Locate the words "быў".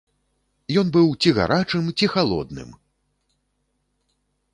0.95-1.07